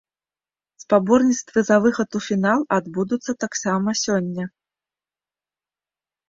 Спаборніцтвы 0.83 1.59
за 1.69 1.77
выхад 1.83 2.09
у 2.19 2.21
фінал 2.27 2.63
адбудуцца 2.79 3.31
таксама 3.45 3.89
сёння. 4.01 4.49